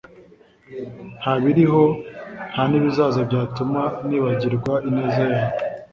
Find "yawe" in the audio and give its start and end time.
5.33-5.55